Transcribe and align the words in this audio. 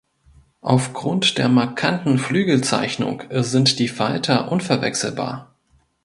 Aufgrund 0.61 1.37
der 1.37 1.47
markanten 1.47 2.17
Flügelzeichnung 2.17 3.21
sind 3.29 3.77
die 3.77 3.87
Falter 3.87 4.51
unverwechselbar. 4.51 5.53